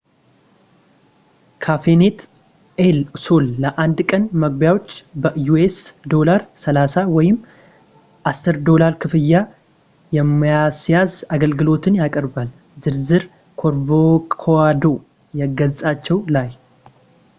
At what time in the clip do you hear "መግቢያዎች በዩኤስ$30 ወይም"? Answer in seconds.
4.43-7.37